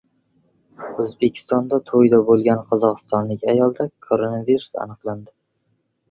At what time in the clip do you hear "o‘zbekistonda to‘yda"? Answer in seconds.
1.01-2.19